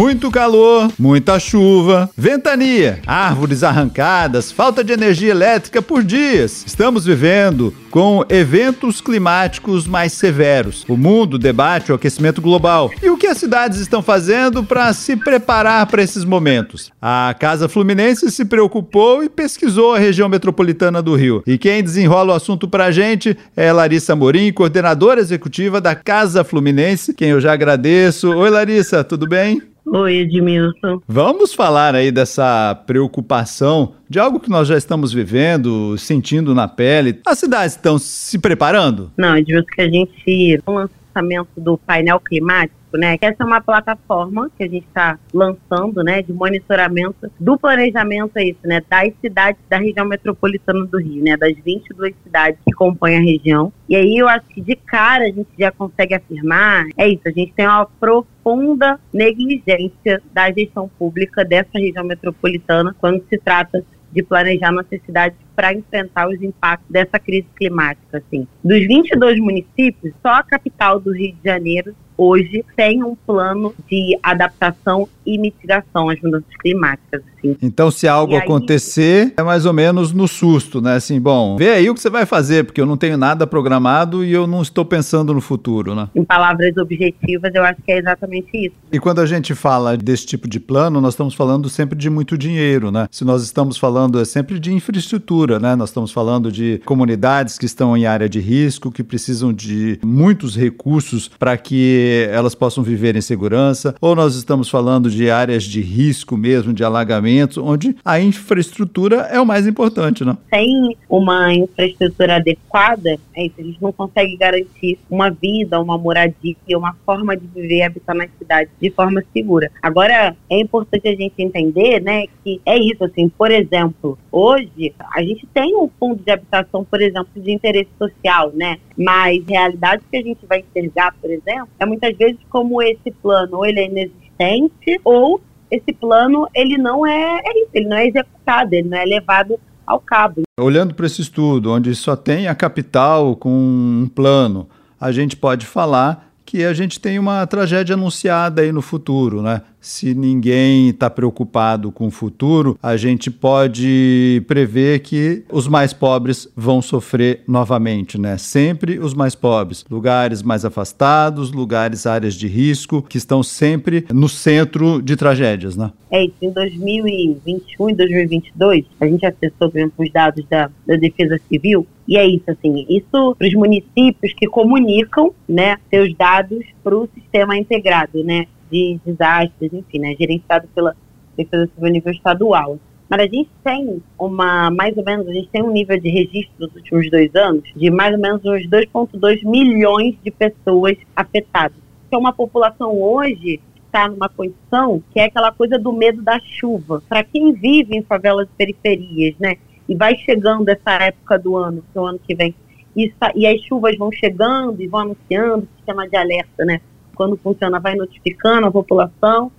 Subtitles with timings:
[0.00, 6.64] Muito calor, muita chuva, ventania, árvores arrancadas, falta de energia elétrica por dias.
[6.66, 10.84] Estamos vivendo com eventos climáticos mais severos.
[10.88, 12.90] O mundo debate o aquecimento global.
[13.02, 16.90] E o que as cidades estão fazendo para se preparar para esses momentos?
[17.00, 21.42] A Casa Fluminense se preocupou e pesquisou a região metropolitana do Rio.
[21.46, 26.44] E quem desenrola o assunto para a gente é Larissa Morim, coordenadora executiva da Casa
[26.44, 28.30] Fluminense, quem eu já agradeço.
[28.30, 29.60] Oi, Larissa, tudo bem?
[29.86, 31.00] Oi, Edmilson.
[31.08, 37.20] Vamos falar aí dessa preocupação de algo que nós já estamos vivendo, sentindo na pele.
[37.24, 39.12] As cidades estão se preparando?
[39.16, 43.16] Não, Edmilson, que a gente, o lançamento do painel climático, né?
[43.20, 48.44] Essa é uma plataforma que a gente está lançando, né, de monitoramento do planejamento é
[48.44, 53.16] isso, né, das cidades da região metropolitana do Rio, né, das 22 cidades que compõem
[53.16, 53.72] a região.
[53.88, 57.30] E aí eu acho que de cara a gente já consegue afirmar, é isso, a
[57.30, 64.22] gente tem uma profunda negligência da gestão pública dessa região metropolitana quando se trata de
[64.22, 68.18] planejar nossas cidades para enfrentar os impactos dessa crise climática.
[68.18, 68.46] Assim.
[68.62, 74.18] Dos 22 municípios, só a capital do Rio de Janeiro hoje tem um plano de
[74.22, 77.22] adaptação e mitigação às mudanças climáticas.
[77.38, 77.56] Assim.
[77.62, 80.94] Então, se algo aí, acontecer, é mais ou menos no susto, né?
[80.94, 84.24] Assim, bom, vê aí o que você vai fazer, porque eu não tenho nada programado
[84.24, 86.08] e eu não estou pensando no futuro, né?
[86.14, 88.74] Em palavras objetivas, eu acho que é exatamente isso.
[88.92, 92.36] E quando a gente fala desse tipo de plano, nós estamos falando sempre de muito
[92.36, 93.06] dinheiro, né?
[93.10, 95.74] Se nós estamos falando é sempre de infraestrutura, né?
[95.74, 100.56] Nós estamos falando de comunidades que estão em área de risco, que precisam de muitos
[100.56, 105.80] recursos para que elas possam viver em segurança, ou nós estamos falando de áreas de
[105.80, 110.36] risco mesmo, de alagamentos, onde a infraestrutura é o mais importante, né?
[110.50, 116.56] Sem uma infraestrutura adequada, é isso, a gente não consegue garantir uma vida, uma moradia,
[116.72, 119.70] uma forma de viver e habitar na cidade de forma segura.
[119.82, 125.22] Agora, é importante a gente entender, né, que é isso, assim, por exemplo, hoje a
[125.22, 130.16] gente tem um fundo de habitação, por exemplo, de interesse social, né, mas realidade que
[130.16, 133.86] a gente vai enxergar, por exemplo, é muitas vezes como esse plano ou ele é
[133.86, 135.40] inexistente ou
[135.70, 139.58] esse plano ele não é, é isso, ele não é executado, ele não é levado
[139.84, 140.42] ao cabo.
[140.58, 144.68] Olhando para esse estudo, onde só tem a capital com um plano,
[145.00, 149.62] a gente pode falar que a gente tem uma tragédia anunciada aí no futuro, né?
[149.80, 156.46] Se ninguém está preocupado com o futuro, a gente pode prever que os mais pobres
[156.54, 158.36] vão sofrer novamente, né?
[158.36, 159.84] Sempre os mais pobres.
[159.90, 165.90] Lugares mais afastados, lugares, áreas de risco, que estão sempre no centro de tragédias, né?
[166.10, 166.34] É isso.
[166.42, 172.26] Em 2021 e 2022, a gente acessou os dados da, da Defesa Civil e é
[172.26, 178.24] isso, assim, isso para os municípios que comunicam, né, seus dados para o sistema integrado,
[178.24, 180.96] né, de desastres, enfim, né, gerenciado pela
[181.36, 182.78] Defesa Civil a nível estadual.
[183.08, 186.54] Mas a gente tem uma, mais ou menos, a gente tem um nível de registro
[186.60, 191.76] nos últimos dois anos de mais ou menos uns 2,2 milhões de pessoas afetadas.
[192.08, 196.38] Que é uma população hoje está numa condição que é aquela coisa do medo da
[196.38, 197.02] chuva.
[197.08, 199.56] Para quem vive em favelas e periferias, né?
[199.90, 202.54] e vai chegando essa época do ano, do ano que vem,
[202.94, 206.80] e, e as chuvas vão chegando e vão anunciando, sistema de alerta, né?
[207.20, 209.52] Quando funciona, vai notificando a população,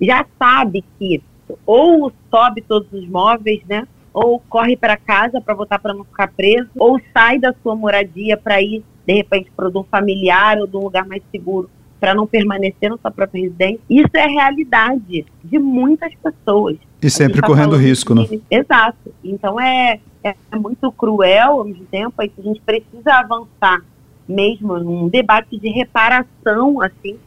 [0.00, 1.20] já sabe que
[1.66, 3.88] ou sobe todos os móveis, né?
[4.14, 8.36] Ou corre para casa para voltar para não ficar preso, ou sai da sua moradia
[8.36, 12.24] para ir, de repente, para um familiar ou de um lugar mais seguro para não
[12.24, 13.80] permanecer na sua própria residência.
[13.90, 16.76] Isso é a realidade de muitas pessoas.
[17.02, 18.28] E sempre tá correndo risco, né?
[18.48, 19.12] Exato.
[19.24, 23.82] Então é, é muito cruel ao mesmo tempo, é que a gente precisa avançar
[24.28, 27.18] mesmo num debate de reparação, assim,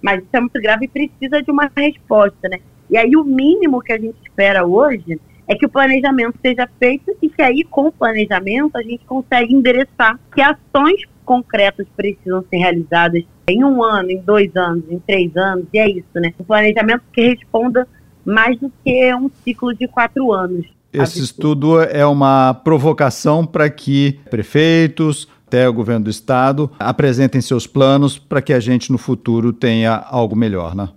[0.00, 2.60] mas isso é muito grave e precisa de uma resposta, né?
[2.90, 5.18] E aí o mínimo que a gente espera hoje
[5.48, 9.54] é que o planejamento seja feito e que aí com o planejamento a gente consegue
[9.54, 15.36] endereçar que ações concretas precisam ser realizadas em um ano, em dois anos, em três
[15.36, 16.32] anos, e é isso, né?
[16.38, 17.86] O planejamento que responda
[18.24, 20.66] mais do que um ciclo de quatro anos.
[20.92, 27.64] Esse estudo é uma provocação para que prefeitos, até o governo do estado apresentem seus
[27.64, 30.88] planos para que a gente no futuro tenha algo melhor, né?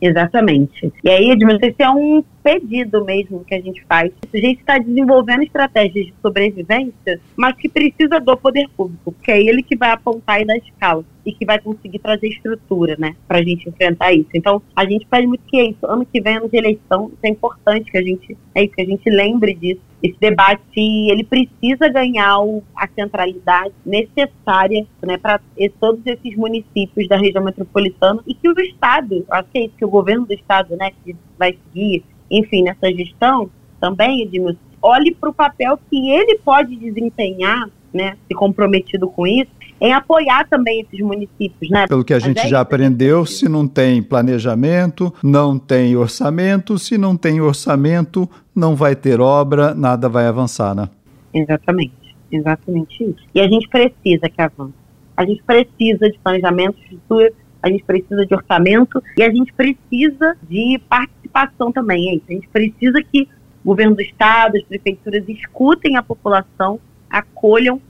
[0.00, 0.90] Exatamente.
[1.04, 4.12] E aí, Edmilson, esse é um pedido mesmo que a gente faz.
[4.32, 9.42] A gente está desenvolvendo estratégias de sobrevivência, mas que precisa do poder público, porque é
[9.42, 13.38] ele que vai apontar e dar escala e que vai conseguir trazer estrutura, né, para
[13.38, 14.28] a gente enfrentar isso.
[14.32, 15.84] Então, a gente pede muito que é isso.
[15.84, 18.86] Ano que vem, ano de eleição, é importante que a gente, é isso, que a
[18.86, 19.80] gente lembre disso.
[20.00, 25.40] Esse debate, ele precisa ganhar o, a centralidade necessária, né, para
[25.80, 29.84] todos esses municípios da região metropolitana e que o Estado, acho que é isso, que
[29.84, 33.50] o governo do Estado, né, que vai seguir enfim, nessa gestão
[33.80, 39.50] também, Edmilson, olhe para o papel que ele pode desempenhar, né, se comprometido com isso,
[39.80, 41.86] em apoiar também esses municípios, né?
[41.86, 46.96] Pelo que a gente é já aprendeu, se não tem planejamento, não tem orçamento, se
[46.96, 50.88] não tem orçamento, não vai ter obra, nada vai avançar, né?
[51.32, 53.22] Exatamente, exatamente isso.
[53.34, 54.72] E a gente precisa que avance.
[55.14, 57.32] A gente precisa de planejamento, estrutura,
[57.62, 61.25] a gente precisa de orçamento e a gente precisa de participação
[61.72, 62.08] também.
[62.08, 63.28] É A gente precisa que
[63.64, 66.78] o governo do estado, as prefeituras escutem a população,
[67.10, 67.80] acolham,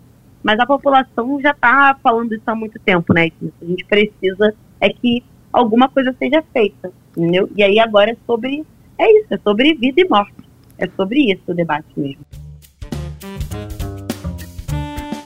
[0.43, 3.28] mas a população já está falando isso há muito tempo, né?
[3.60, 5.22] A gente precisa é que
[5.52, 7.50] alguma coisa seja feita, entendeu?
[7.56, 8.64] E aí agora é sobre
[8.98, 10.34] é isso, é sobre vida e morte.
[10.78, 12.25] É sobre isso o debate mesmo.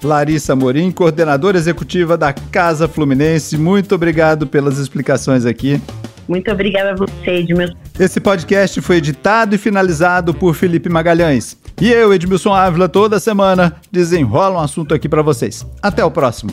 [0.02, 3.58] Larissa Morim, coordenadora executiva da Casa Fluminense.
[3.58, 5.80] Muito obrigado pelas explicações aqui.
[6.28, 7.74] Muito obrigada a você, Edmilson.
[7.98, 11.56] Esse podcast foi editado e finalizado por Felipe Magalhães.
[11.80, 15.66] E eu, Edmilson Ávila, toda semana desenrola um assunto aqui para vocês.
[15.82, 16.50] Até o próximo.